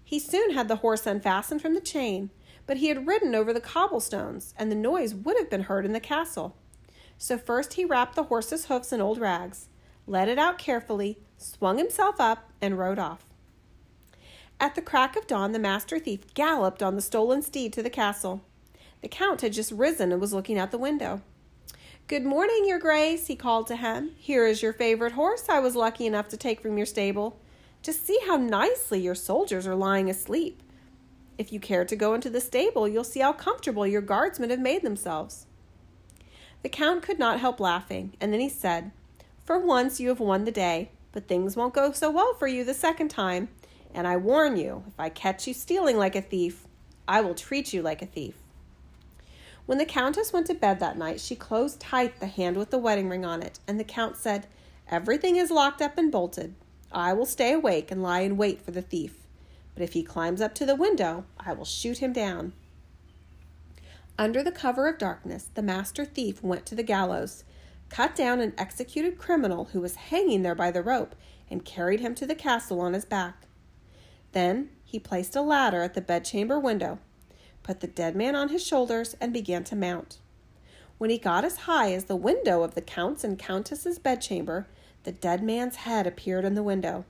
He 0.04 0.18
soon 0.18 0.52
had 0.52 0.68
the 0.68 0.76
horse 0.84 1.06
unfastened 1.06 1.62
from 1.62 1.72
the 1.72 1.80
chain, 1.80 2.28
but 2.66 2.76
he 2.76 2.88
had 2.88 3.06
ridden 3.06 3.34
over 3.34 3.54
the 3.54 3.58
cobblestones, 3.58 4.52
and 4.58 4.70
the 4.70 4.76
noise 4.76 5.14
would 5.14 5.38
have 5.38 5.48
been 5.48 5.62
heard 5.62 5.86
in 5.86 5.94
the 5.94 5.98
castle. 5.98 6.58
So 7.16 7.38
first 7.38 7.72
he 7.72 7.86
wrapped 7.86 8.16
the 8.16 8.24
horse's 8.24 8.66
hoofs 8.66 8.92
in 8.92 9.00
old 9.00 9.16
rags, 9.16 9.70
let 10.06 10.28
it 10.28 10.38
out 10.38 10.58
carefully, 10.58 11.18
swung 11.42 11.78
himself 11.78 12.20
up, 12.20 12.50
and 12.60 12.78
rode 12.78 12.98
off. 12.98 13.24
At 14.60 14.74
the 14.74 14.82
crack 14.82 15.16
of 15.16 15.26
dawn, 15.26 15.52
the 15.52 15.58
master 15.58 15.98
thief 15.98 16.32
galloped 16.34 16.82
on 16.82 16.94
the 16.94 17.02
stolen 17.02 17.42
steed 17.42 17.72
to 17.72 17.82
the 17.82 17.90
castle. 17.90 18.42
The 19.00 19.08
count 19.08 19.40
had 19.40 19.52
just 19.52 19.72
risen 19.72 20.12
and 20.12 20.20
was 20.20 20.32
looking 20.32 20.58
out 20.58 20.70
the 20.70 20.78
window. 20.78 21.20
Good 22.06 22.24
morning, 22.24 22.64
your 22.66 22.78
grace, 22.78 23.26
he 23.26 23.36
called 23.36 23.66
to 23.68 23.76
him. 23.76 24.12
Here 24.18 24.46
is 24.46 24.62
your 24.62 24.72
favorite 24.72 25.12
horse 25.12 25.48
I 25.48 25.60
was 25.60 25.74
lucky 25.74 26.06
enough 26.06 26.28
to 26.28 26.36
take 26.36 26.60
from 26.60 26.76
your 26.76 26.86
stable. 26.86 27.40
Just 27.82 28.06
see 28.06 28.18
how 28.26 28.36
nicely 28.36 29.00
your 29.00 29.14
soldiers 29.14 29.66
are 29.66 29.74
lying 29.74 30.08
asleep. 30.08 30.62
If 31.38 31.52
you 31.52 31.58
care 31.58 31.84
to 31.84 31.96
go 31.96 32.14
into 32.14 32.30
the 32.30 32.40
stable, 32.40 32.86
you'll 32.86 33.02
see 33.02 33.20
how 33.20 33.32
comfortable 33.32 33.86
your 33.86 34.02
guardsmen 34.02 34.50
have 34.50 34.60
made 34.60 34.82
themselves. 34.82 35.46
The 36.62 36.68
count 36.68 37.02
could 37.02 37.18
not 37.18 37.40
help 37.40 37.58
laughing, 37.58 38.14
and 38.20 38.32
then 38.32 38.40
he 38.40 38.48
said, 38.48 38.92
For 39.44 39.58
once 39.58 39.98
you 39.98 40.08
have 40.10 40.20
won 40.20 40.44
the 40.44 40.52
day, 40.52 40.90
but 41.12 41.28
things 41.28 41.56
won't 41.56 41.74
go 41.74 41.92
so 41.92 42.10
well 42.10 42.34
for 42.34 42.46
you 42.46 42.64
the 42.64 42.74
second 42.74 43.08
time, 43.08 43.48
and 43.94 44.06
I 44.06 44.16
warn 44.16 44.56
you, 44.56 44.84
if 44.88 44.98
I 44.98 45.08
catch 45.08 45.46
you 45.46 45.54
stealing 45.54 45.96
like 45.96 46.16
a 46.16 46.22
thief, 46.22 46.66
I 47.06 47.20
will 47.20 47.34
treat 47.34 47.72
you 47.72 47.82
like 47.82 48.02
a 48.02 48.06
thief. 48.06 48.34
When 49.66 49.78
the 49.78 49.84
countess 49.84 50.32
went 50.32 50.46
to 50.48 50.54
bed 50.54 50.80
that 50.80 50.98
night, 50.98 51.20
she 51.20 51.36
closed 51.36 51.80
tight 51.80 52.18
the 52.20 52.26
hand 52.26 52.56
with 52.56 52.70
the 52.70 52.78
wedding 52.78 53.08
ring 53.08 53.24
on 53.24 53.42
it, 53.42 53.60
and 53.68 53.78
the 53.78 53.84
count 53.84 54.16
said, 54.16 54.46
Everything 54.90 55.36
is 55.36 55.50
locked 55.50 55.80
up 55.80 55.96
and 55.96 56.10
bolted. 56.10 56.54
I 56.90 57.12
will 57.12 57.26
stay 57.26 57.52
awake 57.52 57.90
and 57.90 58.02
lie 58.02 58.20
in 58.20 58.36
wait 58.36 58.60
for 58.60 58.72
the 58.72 58.82
thief 58.82 59.22
but 59.74 59.82
if 59.82 59.92
he 59.92 60.02
climbs 60.02 60.40
up 60.40 60.54
to 60.56 60.66
the 60.66 60.74
window, 60.74 61.24
I 61.38 61.52
will 61.52 61.64
shoot 61.64 61.98
him 61.98 62.12
down. 62.12 62.52
Under 64.18 64.42
the 64.42 64.52
cover 64.52 64.86
of 64.88 64.98
darkness, 64.98 65.48
the 65.54 65.62
master 65.62 66.04
thief 66.04 66.42
went 66.42 66.66
to 66.66 66.74
the 66.74 66.82
gallows, 66.82 67.44
cut 67.92 68.14
down 68.14 68.40
an 68.40 68.54
executed 68.56 69.18
criminal 69.18 69.66
who 69.66 69.80
was 69.80 69.96
hanging 69.96 70.40
there 70.40 70.54
by 70.54 70.70
the 70.70 70.82
rope, 70.82 71.14
and 71.50 71.62
carried 71.62 72.00
him 72.00 72.14
to 72.14 72.24
the 72.24 72.34
castle 72.34 72.80
on 72.80 72.94
his 72.94 73.04
back. 73.04 73.46
Then 74.32 74.70
he 74.82 74.98
placed 74.98 75.36
a 75.36 75.42
ladder 75.42 75.82
at 75.82 75.92
the 75.92 76.00
bedchamber 76.00 76.58
window, 76.58 76.98
put 77.62 77.80
the 77.80 77.86
dead 77.86 78.16
man 78.16 78.34
on 78.34 78.48
his 78.48 78.66
shoulders, 78.66 79.14
and 79.20 79.30
began 79.30 79.62
to 79.64 79.76
mount. 79.76 80.16
When 80.96 81.10
he 81.10 81.18
got 81.18 81.44
as 81.44 81.58
high 81.68 81.92
as 81.92 82.04
the 82.04 82.16
window 82.16 82.62
of 82.62 82.74
the 82.74 82.80
count's 82.80 83.24
and 83.24 83.38
countess's 83.38 83.98
bedchamber, 83.98 84.66
the 85.04 85.12
dead 85.12 85.42
man's 85.42 85.76
head 85.76 86.06
appeared 86.06 86.46
in 86.46 86.54
the 86.54 86.62
window. 86.62 87.04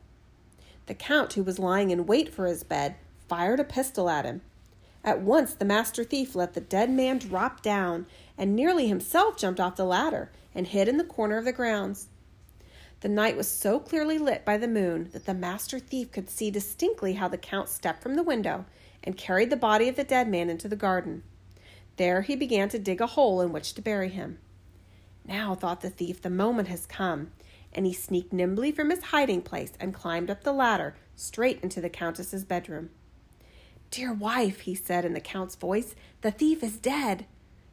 The 0.87 0.95
count, 0.95 1.35
who 1.35 1.45
was 1.45 1.61
lying 1.61 1.91
in 1.91 2.07
wait 2.07 2.35
for 2.35 2.47
his 2.47 2.65
bed, 2.65 2.97
fired 3.29 3.61
a 3.61 3.65
pistol 3.65 4.11
at 4.11 4.25
him. 4.25 4.41
At 5.05 5.21
once 5.21 5.55
the 5.55 5.65
master 5.65 6.05
thief 6.05 6.35
let 6.35 6.55
the 6.55 6.61
dead 6.61 6.89
man 6.91 7.19
drop 7.19 7.63
down, 7.63 8.07
and 8.39 8.55
nearly 8.55 8.87
himself 8.87 9.37
jumped 9.37 9.59
off 9.59 9.77
the 9.77 9.85
ladder 9.85 10.31
and 10.55 10.67
hid 10.67 10.89
in 10.89 10.97
the 10.97 11.05
corner 11.05 11.39
of 11.39 11.45
the 11.45 11.53
grounds. 11.53 12.09
The 13.01 13.09
night 13.09 13.37
was 13.37 13.49
so 13.49 13.81
clearly 13.81 14.17
lit 14.17 14.45
by 14.45 14.59
the 14.59 14.69
moon 14.69 15.11
that 15.13 15.27
the 15.27 15.35
master 15.35 15.81
thief 15.81 16.13
could 16.13 16.31
see 16.31 16.53
distinctly 16.53 17.15
how 17.15 17.27
the 17.27 17.37
count 17.37 17.69
stepped 17.69 18.01
from 18.01 18.15
the 18.15 18.23
window 18.23 18.65
and 19.03 19.17
carried 19.17 19.51
the 19.51 19.57
body 19.57 19.89
of 19.89 19.97
the 19.97 20.05
dead 20.05 20.29
man 20.29 20.49
into 20.49 20.69
the 20.69 20.77
garden. 20.77 21.25
There 21.97 22.23
he 22.23 22.37
began 22.37 22.69
to 22.69 22.79
dig 22.79 23.01
a 23.01 23.09
hole 23.09 23.41
in 23.41 23.53
which 23.53 23.75
to 23.75 23.83
bury 23.83 24.09
him. 24.09 24.39
Now, 25.25 25.57
thought 25.57 25.81
the 25.81 25.91
thief, 25.91 26.23
the 26.23 26.31
moment 26.31 26.69
has 26.69 26.87
come, 26.87 27.33
and 27.73 27.87
he 27.87 27.93
sneaked 27.93 28.33
nimbly 28.33 28.71
from 28.71 28.91
his 28.91 29.03
hiding 29.05 29.43
place 29.43 29.73
and 29.81 29.93
climbed 29.93 30.31
up 30.31 30.45
the 30.45 30.53
ladder 30.53 30.95
straight 31.17 31.61
into 31.61 31.81
the 31.81 31.91
countess's 31.91 32.45
bedroom. 32.45 32.91
Dear 33.93 34.15
wife, 34.15 34.61
he 34.61 34.75
said 34.75 35.05
in 35.05 35.13
the 35.13 35.21
count's 35.21 35.55
voice, 35.55 35.95
the 36.23 36.31
thief 36.31 36.63
is 36.63 36.79
dead. 36.79 37.27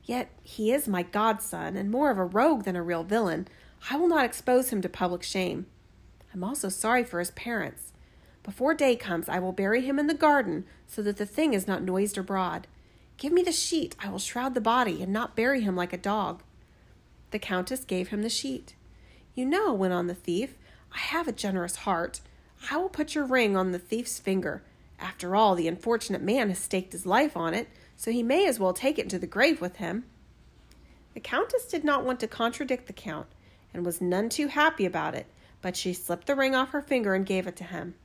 Yet 0.04 0.30
he 0.44 0.74
is 0.74 0.86
my 0.86 1.02
godson, 1.02 1.78
and 1.78 1.90
more 1.90 2.12
of 2.12 2.18
a 2.18 2.26
rogue 2.26 2.66
than 2.66 2.76
a 2.76 2.84
real 2.84 3.06
villain. 3.06 3.48
I 3.90 3.96
will 3.96 4.10
not 4.10 4.26
expose 4.26 4.70
him 4.70 4.82
to 4.82 4.90
public 4.90 5.24
shame. 5.24 5.66
I'm 6.34 6.44
also 6.44 6.68
sorry 6.68 7.06
for 7.06 7.20
his 7.20 7.32
parents. 7.32 7.94
Before 8.44 8.74
day 8.74 8.98
comes, 8.98 9.30
I 9.30 9.40
will 9.40 9.54
bury 9.54 9.80
him 9.80 9.98
in 9.98 10.08
the 10.08 10.14
garden 10.14 10.66
so 10.88 11.02
that 11.04 11.16
the 11.16 11.26
thing 11.26 11.54
is 11.54 11.70
not 11.70 11.84
noised 11.84 12.18
abroad. 12.18 12.68
Give 13.16 13.32
me 13.32 13.42
the 13.42 13.54
sheet. 13.54 13.96
I 13.98 14.10
will 14.10 14.20
shroud 14.20 14.56
the 14.56 14.62
body 14.62 15.02
and 15.02 15.14
not 15.14 15.38
bury 15.38 15.62
him 15.62 15.78
like 15.78 15.94
a 15.94 15.98
dog. 15.98 16.44
The 17.32 17.40
countess 17.40 17.86
gave 17.86 18.10
him 18.10 18.24
the 18.24 18.30
sheet. 18.30 18.76
You 19.36 19.46
know, 19.46 19.74
went 19.74 19.94
on 19.94 20.08
the 20.08 20.16
thief, 20.16 20.56
I 20.94 21.00
have 21.00 21.30
a 21.30 21.32
generous 21.32 21.78
heart. 21.78 22.20
I 22.70 22.76
will 22.76 22.90
put 22.90 23.16
your 23.16 23.26
ring 23.26 23.56
on 23.56 23.72
the 23.72 23.80
thief's 23.80 24.20
finger. 24.20 24.64
After 25.00 25.36
all, 25.36 25.56
the 25.56 25.68
unfortunate 25.68 26.22
man 26.22 26.50
has 26.50 26.60
staked 26.60 26.92
his 26.92 27.06
life 27.06 27.38
on 27.38 27.54
it, 27.54 27.70
so 27.96 28.12
he 28.12 28.24
may 28.24 28.48
as 28.48 28.60
well 28.60 28.74
take 28.74 29.00
it 29.00 29.10
to 29.10 29.20
the 29.20 29.28
grave 29.28 29.62
with 29.62 29.78
him. 29.78 30.06
The 31.14 31.20
countess 31.20 31.66
did 31.66 31.84
not 31.84 32.06
want 32.06 32.20
to 32.20 32.28
contradict 32.28 32.88
the 32.88 32.94
count, 32.94 33.28
and 33.74 33.86
was 33.86 34.02
none 34.02 34.30
too 34.30 34.48
happy 34.48 34.86
about 34.86 35.16
it, 35.16 35.28
but 35.62 35.76
she 35.76 35.94
slipped 35.94 36.28
the 36.28 36.36
ring 36.36 36.56
off 36.56 36.72
her 36.72 36.82
finger 36.82 37.14
and 37.14 37.26
gave 37.26 37.48
it 37.48 37.56
to 37.58 37.64
him. 37.64 37.96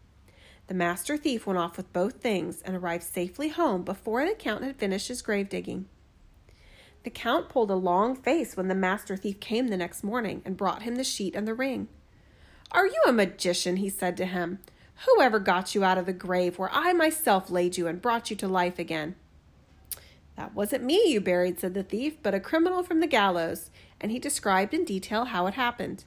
The 0.66 0.74
master 0.74 1.16
thief 1.16 1.46
went 1.46 1.58
off 1.58 1.76
with 1.76 1.92
both 1.92 2.14
things 2.14 2.62
and 2.62 2.74
arrived 2.74 3.04
safely 3.04 3.48
home 3.48 3.82
before 3.82 4.24
the 4.24 4.34
count 4.34 4.64
had 4.64 4.76
finished 4.76 5.08
his 5.08 5.20
grave 5.20 5.48
digging. 5.48 5.86
The 7.02 7.10
count 7.10 7.50
pulled 7.50 7.70
a 7.70 7.76
long 7.76 8.16
face 8.16 8.56
when 8.56 8.68
the 8.68 8.74
master 8.74 9.16
thief 9.16 9.38
came 9.38 9.68
the 9.68 9.76
next 9.76 10.02
morning 10.02 10.40
and 10.44 10.56
brought 10.56 10.82
him 10.82 10.94
the 10.94 11.04
sheet 11.04 11.36
and 11.36 11.46
the 11.46 11.52
ring. 11.52 11.88
Are 12.72 12.86
you 12.86 13.02
a 13.06 13.12
magician? 13.12 13.76
he 13.76 13.90
said 13.90 14.16
to 14.16 14.26
him. 14.26 14.58
Whoever 15.06 15.38
got 15.38 15.74
you 15.74 15.84
out 15.84 15.98
of 15.98 16.06
the 16.06 16.12
grave 16.12 16.58
where 16.58 16.70
I 16.72 16.92
myself 16.92 17.50
laid 17.50 17.76
you 17.76 17.86
and 17.86 18.00
brought 18.00 18.30
you 18.30 18.36
to 18.36 18.48
life 18.48 18.78
again? 18.78 19.16
That 20.36 20.54
wasn't 20.54 20.84
me 20.84 21.10
you 21.10 21.20
buried, 21.20 21.60
said 21.60 21.74
the 21.74 21.82
thief, 21.82 22.16
but 22.22 22.34
a 22.34 22.40
criminal 22.40 22.82
from 22.82 23.00
the 23.00 23.06
gallows 23.06 23.70
and 24.00 24.12
he 24.12 24.18
described 24.18 24.74
in 24.74 24.84
detail 24.84 25.24
how 25.24 25.46
it 25.46 25.54
happened. 25.54 26.04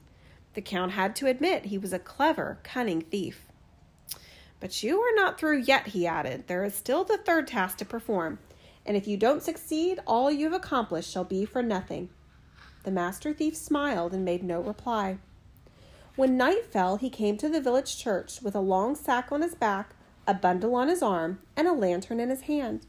The 0.54 0.62
Count 0.62 0.92
had 0.92 1.16
to 1.16 1.26
admit 1.26 1.66
he 1.66 1.78
was 1.78 1.92
a 1.92 1.98
clever, 1.98 2.60
cunning 2.62 3.00
thief. 3.00 3.46
But 4.60 4.82
you 4.82 5.00
are 5.00 5.14
not 5.14 5.38
through 5.38 5.62
yet, 5.62 5.88
he 5.88 6.06
added. 6.06 6.46
There 6.46 6.62
is 6.62 6.74
still 6.74 7.04
the 7.04 7.18
third 7.18 7.48
task 7.48 7.78
to 7.78 7.84
perform, 7.84 8.38
and 8.86 8.96
if 8.96 9.08
you 9.08 9.16
don't 9.16 9.42
succeed, 9.42 10.00
all 10.06 10.30
you 10.30 10.44
have 10.44 10.52
accomplished 10.52 11.10
shall 11.10 11.24
be 11.24 11.44
for 11.44 11.62
nothing. 11.62 12.08
The 12.84 12.90
master 12.90 13.32
thief 13.32 13.56
smiled 13.56 14.12
and 14.12 14.24
made 14.24 14.42
no 14.42 14.60
reply. 14.60 15.18
When 16.18 16.36
night 16.36 16.64
fell, 16.64 16.96
he 16.96 17.10
came 17.10 17.36
to 17.36 17.48
the 17.48 17.60
village 17.60 17.96
church 17.96 18.42
with 18.42 18.56
a 18.56 18.60
long 18.60 18.96
sack 18.96 19.30
on 19.30 19.40
his 19.40 19.54
back, 19.54 19.94
a 20.26 20.34
bundle 20.34 20.74
on 20.74 20.88
his 20.88 21.00
arm, 21.00 21.38
and 21.56 21.68
a 21.68 21.72
lantern 21.72 22.18
in 22.18 22.28
his 22.28 22.40
hand. 22.40 22.86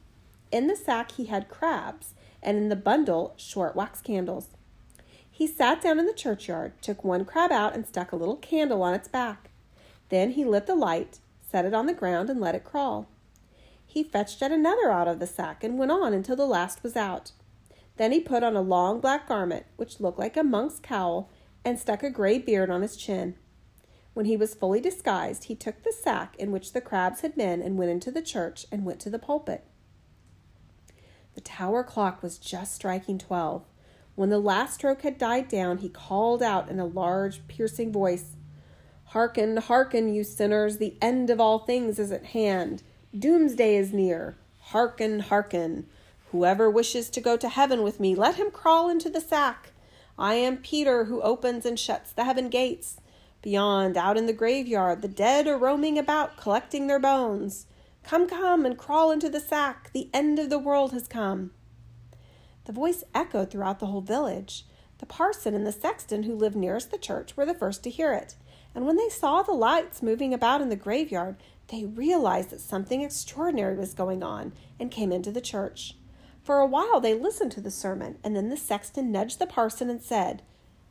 In 0.51 0.65
the 0.65 0.75
sack 0.75 1.12
he 1.12 1.25
had 1.25 1.48
crabs, 1.48 2.15
and 2.41 2.57
in 2.57 2.69
the 2.69 2.75
bundle 2.75 3.36
short 3.38 3.75
wax 3.75 4.01
candles. 4.01 4.48
He 5.29 5.45
sat 5.45 5.79
down 5.79 6.00
in 6.00 6.07
the 6.07 6.13
churchyard, 6.13 6.74
took 6.81 7.03
one 7.03 7.24
crab 7.24 7.51
out, 7.51 7.75
and 7.75 7.86
stuck 7.86 8.12
a 8.12 8.15
little 8.15 8.36
candle 8.36 8.81
on 8.81 8.95
its 8.95 9.07
back. 9.07 9.51
Then 10.09 10.31
he 10.31 10.43
lit 10.43 10.65
the 10.65 10.74
light, 10.74 11.19
set 11.48 11.65
it 11.65 11.74
on 11.75 11.86
the 11.86 11.93
ground, 11.93 12.31
and 12.31 12.41
let 12.41 12.55
it 12.55 12.63
crawl. 12.63 13.07
He 13.86 14.01
fetched 14.03 14.41
yet 14.41 14.51
another 14.51 14.89
out 14.89 15.07
of 15.07 15.19
the 15.19 15.27
sack 15.27 15.63
and 15.63 15.77
went 15.77 15.91
on 15.91 16.15
until 16.15 16.36
the 16.36 16.48
last 16.48 16.81
was 16.81 16.95
out. 16.95 17.33
Then 17.98 18.12
he 18.12 18.21
put 18.21 18.41
on 18.41 18.55
a 18.55 18.62
long 18.62 19.00
black 19.00 19.27
garment, 19.27 19.67
which 19.75 20.00
looked 20.00 20.17
like 20.17 20.36
a 20.36 20.43
monk's 20.43 20.79
cowl, 20.79 21.29
and 21.69 21.79
stuck 21.79 22.01
a 22.01 22.09
gray 22.09 22.39
beard 22.39 22.71
on 22.71 22.81
his 22.81 22.97
chin. 22.97 23.35
When 24.15 24.25
he 24.25 24.35
was 24.35 24.55
fully 24.55 24.81
disguised, 24.81 25.45
he 25.45 25.55
took 25.55 25.83
the 25.83 25.93
sack 25.93 26.35
in 26.38 26.51
which 26.51 26.73
the 26.73 26.81
crabs 26.81 27.21
had 27.21 27.35
been 27.35 27.61
and 27.61 27.77
went 27.77 27.91
into 27.91 28.11
the 28.11 28.23
church 28.23 28.65
and 28.71 28.83
went 28.83 28.99
to 29.01 29.09
the 29.11 29.19
pulpit. 29.19 29.63
The 31.35 31.41
tower 31.41 31.83
clock 31.83 32.23
was 32.23 32.39
just 32.39 32.73
striking 32.73 33.19
twelve. 33.19 33.65
When 34.15 34.29
the 34.29 34.39
last 34.39 34.73
stroke 34.73 35.03
had 35.03 35.19
died 35.19 35.47
down, 35.47 35.77
he 35.77 35.89
called 35.89 36.41
out 36.41 36.69
in 36.69 36.79
a 36.79 36.85
large, 36.85 37.47
piercing 37.47 37.91
voice 37.91 38.35
Hearken, 39.05 39.57
hearken, 39.57 40.13
you 40.13 40.23
sinners, 40.23 40.77
the 40.77 40.97
end 41.01 41.29
of 41.29 41.39
all 41.39 41.59
things 41.59 41.97
is 41.99 42.11
at 42.11 42.25
hand. 42.25 42.83
Doomsday 43.17 43.75
is 43.75 43.93
near. 43.93 44.38
Hearken, 44.59 45.19
hearken. 45.19 45.88
Whoever 46.31 46.69
wishes 46.69 47.09
to 47.11 47.21
go 47.21 47.38
to 47.38 47.49
heaven 47.49 47.83
with 47.83 47.99
me, 47.99 48.15
let 48.15 48.35
him 48.35 48.51
crawl 48.51 48.89
into 48.89 49.09
the 49.09 49.21
sack. 49.21 49.68
I 50.19 50.33
am 50.33 50.57
Peter, 50.57 51.05
who 51.05 51.21
opens 51.21 51.65
and 51.65 51.79
shuts 51.79 52.11
the 52.11 52.25
heaven 52.25 52.49
gates. 52.49 52.99
Beyond, 53.41 53.95
out 53.95 54.17
in 54.17 54.25
the 54.25 54.33
graveyard, 54.33 55.01
the 55.01 55.07
dead 55.07 55.47
are 55.47 55.57
roaming 55.57 55.97
about, 55.97 56.35
collecting 56.35 56.88
their 56.88 56.99
bones. 56.99 57.67
Come, 58.03 58.27
come, 58.27 58.65
and 58.65 58.77
crawl 58.77 59.11
into 59.11 59.29
the 59.29 59.39
sack. 59.39 59.91
The 59.93 60.09
end 60.13 60.38
of 60.38 60.49
the 60.49 60.59
world 60.59 60.91
has 60.91 61.07
come. 61.07 61.51
The 62.65 62.73
voice 62.73 63.05
echoed 63.15 63.49
throughout 63.49 63.79
the 63.79 63.85
whole 63.85 64.01
village. 64.01 64.65
The 64.97 65.05
parson 65.05 65.55
and 65.55 65.65
the 65.65 65.71
sexton 65.71 66.23
who 66.23 66.35
lived 66.35 66.57
nearest 66.57 66.91
the 66.91 66.97
church 66.97 67.38
were 67.38 67.45
the 67.45 67.53
first 67.53 67.81
to 67.83 67.89
hear 67.89 68.11
it, 68.11 68.35
and 68.75 68.85
when 68.85 68.97
they 68.97 69.07
saw 69.07 69.41
the 69.41 69.53
lights 69.53 70.03
moving 70.03 70.33
about 70.33 70.61
in 70.61 70.67
the 70.67 70.75
graveyard, 70.75 71.38
they 71.69 71.85
realized 71.85 72.49
that 72.49 72.59
something 72.59 73.01
extraordinary 73.01 73.77
was 73.77 73.93
going 73.93 74.21
on 74.21 74.51
and 74.77 74.91
came 74.91 75.13
into 75.13 75.31
the 75.31 75.39
church. 75.39 75.95
For 76.43 76.60
a 76.60 76.65
while 76.65 77.00
they 77.00 77.13
listened 77.13 77.51
to 77.53 77.62
the 77.62 77.72
sermon, 77.72 78.17
and 78.24 78.36
then 78.36 78.50
the 78.50 78.58
sexton 78.58 79.12
nudged 79.12 79.39
the 79.39 79.48
parson 79.48 79.89
and 79.89 80.01
said, 80.01 80.41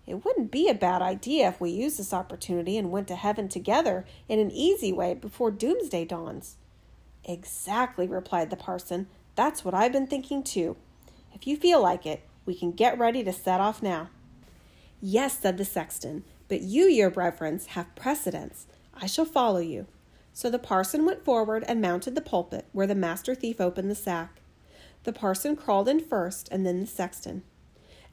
It 0.06 0.24
wouldn't 0.24 0.50
be 0.50 0.68
a 0.68 0.74
bad 0.74 1.02
idea 1.02 1.48
if 1.48 1.60
we 1.60 1.70
used 1.70 1.98
this 1.98 2.12
opportunity 2.12 2.76
and 2.76 2.90
went 2.90 3.08
to 3.08 3.16
heaven 3.16 3.48
together 3.48 4.04
in 4.28 4.38
an 4.38 4.50
easy 4.50 4.92
way 4.92 5.14
before 5.14 5.50
doomsday 5.50 6.04
dawns. 6.04 6.56
Exactly, 7.24 8.06
replied 8.06 8.50
the 8.50 8.56
parson. 8.56 9.06
That's 9.34 9.64
what 9.64 9.74
I've 9.74 9.92
been 9.92 10.06
thinking 10.06 10.42
too. 10.42 10.76
If 11.34 11.46
you 11.46 11.56
feel 11.56 11.82
like 11.82 12.06
it, 12.06 12.22
we 12.46 12.54
can 12.54 12.72
get 12.72 12.98
ready 12.98 13.22
to 13.24 13.32
set 13.32 13.60
off 13.60 13.82
now. 13.82 14.08
Yes, 15.00 15.38
said 15.38 15.58
the 15.58 15.64
sexton, 15.64 16.24
but 16.48 16.62
you, 16.62 16.84
your 16.84 17.10
reverence, 17.10 17.66
have 17.66 17.94
precedence. 17.94 18.66
I 18.94 19.06
shall 19.06 19.24
follow 19.24 19.60
you. 19.60 19.86
So 20.32 20.50
the 20.50 20.58
parson 20.58 21.04
went 21.04 21.24
forward 21.24 21.64
and 21.68 21.80
mounted 21.80 22.14
the 22.14 22.20
pulpit, 22.20 22.66
where 22.72 22.86
the 22.86 22.94
master 22.94 23.34
thief 23.34 23.60
opened 23.60 23.90
the 23.90 23.94
sack. 23.94 24.40
The 25.04 25.12
parson 25.12 25.56
crawled 25.56 25.88
in 25.88 26.00
first, 26.00 26.48
and 26.50 26.66
then 26.66 26.80
the 26.80 26.86
sexton. 26.86 27.42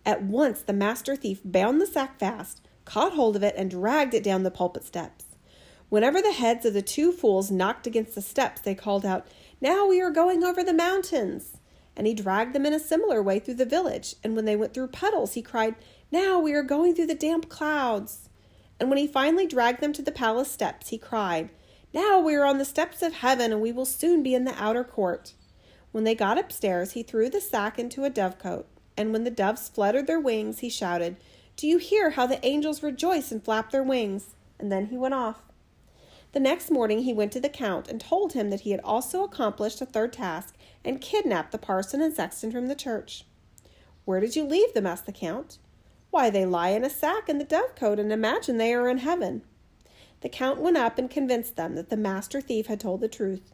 At 0.05 0.23
once 0.23 0.61
the 0.61 0.73
master 0.73 1.15
thief 1.15 1.41
bound 1.43 1.81
the 1.81 1.87
sack 1.87 2.19
fast, 2.19 2.61
caught 2.85 3.13
hold 3.13 3.35
of 3.35 3.43
it, 3.43 3.55
and 3.57 3.69
dragged 3.69 4.13
it 4.13 4.23
down 4.23 4.43
the 4.43 4.51
pulpit 4.51 4.85
steps. 4.85 5.25
Whenever 5.89 6.21
the 6.21 6.31
heads 6.31 6.65
of 6.65 6.73
the 6.73 6.81
two 6.81 7.11
fools 7.11 7.51
knocked 7.51 7.87
against 7.87 8.15
the 8.15 8.21
steps, 8.21 8.61
they 8.61 8.75
called 8.75 9.05
out, 9.05 9.27
Now 9.61 9.87
we 9.87 10.01
are 10.01 10.11
going 10.11 10.43
over 10.43 10.63
the 10.63 10.73
mountains 10.73 11.57
and 11.95 12.07
he 12.07 12.13
dragged 12.13 12.53
them 12.53 12.65
in 12.65 12.73
a 12.73 12.79
similar 12.79 13.21
way 13.21 13.39
through 13.39 13.55
the 13.55 13.65
village. 13.65 14.15
And 14.23 14.35
when 14.35 14.45
they 14.45 14.55
went 14.55 14.73
through 14.73 14.87
puddles, 14.87 15.33
he 15.33 15.41
cried, 15.41 15.75
Now 16.11 16.39
we 16.39 16.53
are 16.53 16.63
going 16.63 16.93
through 16.93 17.07
the 17.07 17.15
damp 17.15 17.49
clouds. 17.49 18.29
And 18.79 18.89
when 18.89 18.97
he 18.97 19.07
finally 19.07 19.47
dragged 19.47 19.81
them 19.81 19.93
to 19.93 20.01
the 20.01 20.11
palace 20.11 20.51
steps, 20.51 20.89
he 20.89 20.97
cried, 20.97 21.49
Now 21.93 22.19
we 22.19 22.35
are 22.35 22.45
on 22.45 22.57
the 22.57 22.65
steps 22.65 23.01
of 23.01 23.13
heaven, 23.13 23.53
and 23.53 23.61
we 23.61 23.71
will 23.71 23.85
soon 23.85 24.23
be 24.23 24.35
in 24.35 24.43
the 24.43 24.61
outer 24.61 24.83
court. 24.83 25.33
When 25.95 26.03
they 26.03 26.13
got 26.13 26.37
upstairs, 26.37 26.91
he 26.91 27.03
threw 27.03 27.29
the 27.29 27.39
sack 27.39 27.79
into 27.79 28.03
a 28.03 28.09
dovecote. 28.09 28.65
And 28.97 29.13
when 29.13 29.23
the 29.23 29.31
doves 29.31 29.69
fluttered 29.69 30.07
their 30.07 30.19
wings, 30.19 30.59
he 30.59 30.67
shouted, 30.67 31.15
Do 31.55 31.67
you 31.67 31.77
hear 31.77 32.09
how 32.09 32.27
the 32.27 32.45
angels 32.45 32.83
rejoice 32.83 33.31
and 33.31 33.41
flap 33.41 33.71
their 33.71 33.81
wings? 33.81 34.35
And 34.59 34.69
then 34.69 34.87
he 34.87 34.97
went 34.97 35.13
off. 35.13 35.37
The 36.33 36.41
next 36.41 36.69
morning 36.69 37.03
he 37.03 37.13
went 37.13 37.31
to 37.31 37.39
the 37.39 37.47
count 37.47 37.87
and 37.87 38.01
told 38.01 38.33
him 38.33 38.49
that 38.49 38.59
he 38.59 38.71
had 38.71 38.81
also 38.81 39.23
accomplished 39.23 39.79
a 39.79 39.85
third 39.85 40.11
task 40.11 40.57
and 40.83 40.99
kidnapped 40.99 41.53
the 41.53 41.57
parson 41.57 42.01
and 42.01 42.13
sexton 42.13 42.51
from 42.51 42.67
the 42.67 42.75
church. 42.75 43.23
Where 44.03 44.19
did 44.19 44.35
you 44.35 44.43
leave 44.43 44.73
them? 44.73 44.85
asked 44.85 45.05
the 45.05 45.13
count. 45.13 45.59
Why, 46.11 46.29
they 46.29 46.45
lie 46.45 46.71
in 46.71 46.83
a 46.83 46.89
sack 46.89 47.29
in 47.29 47.37
the 47.37 47.45
dovecote 47.45 48.01
and 48.01 48.11
imagine 48.11 48.57
they 48.57 48.73
are 48.73 48.89
in 48.89 48.97
heaven. 48.97 49.43
The 50.19 50.27
count 50.27 50.59
went 50.59 50.75
up 50.75 50.97
and 50.97 51.09
convinced 51.09 51.55
them 51.55 51.75
that 51.75 51.89
the 51.89 51.95
master 51.95 52.41
thief 52.41 52.65
had 52.65 52.81
told 52.81 52.99
the 52.99 53.07
truth. 53.07 53.53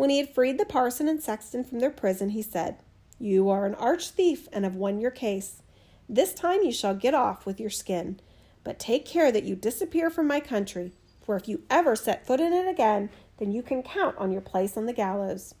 When 0.00 0.08
he 0.08 0.16
had 0.16 0.30
freed 0.30 0.56
the 0.56 0.64
parson 0.64 1.08
and 1.08 1.22
sexton 1.22 1.62
from 1.62 1.80
their 1.80 1.90
prison, 1.90 2.30
he 2.30 2.40
said, 2.40 2.78
You 3.18 3.50
are 3.50 3.66
an 3.66 3.74
arch 3.74 4.08
thief 4.08 4.48
and 4.50 4.64
have 4.64 4.74
won 4.74 4.98
your 4.98 5.10
case. 5.10 5.60
This 6.08 6.32
time 6.32 6.62
you 6.62 6.72
shall 6.72 6.94
get 6.94 7.12
off 7.12 7.44
with 7.44 7.60
your 7.60 7.68
skin. 7.68 8.18
But 8.64 8.78
take 8.78 9.04
care 9.04 9.30
that 9.30 9.42
you 9.42 9.54
disappear 9.54 10.08
from 10.08 10.26
my 10.26 10.40
country, 10.40 10.92
for 11.20 11.36
if 11.36 11.48
you 11.48 11.64
ever 11.68 11.94
set 11.96 12.26
foot 12.26 12.40
in 12.40 12.54
it 12.54 12.66
again, 12.66 13.10
then 13.36 13.52
you 13.52 13.62
can 13.62 13.82
count 13.82 14.16
on 14.16 14.32
your 14.32 14.40
place 14.40 14.74
on 14.74 14.86
the 14.86 14.94
gallows. 14.94 15.54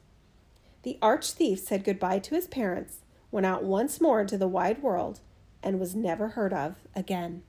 The 0.84 0.96
arch 1.02 1.32
thief 1.32 1.58
said 1.58 1.84
goodbye 1.84 2.20
to 2.20 2.34
his 2.34 2.46
parents, 2.46 3.00
went 3.30 3.44
out 3.44 3.62
once 3.62 4.00
more 4.00 4.22
into 4.22 4.38
the 4.38 4.48
wide 4.48 4.82
world, 4.82 5.20
and 5.62 5.78
was 5.78 5.94
never 5.94 6.28
heard 6.28 6.54
of 6.54 6.76
again. 6.96 7.42